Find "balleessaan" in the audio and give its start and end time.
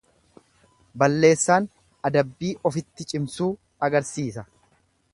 1.03-1.67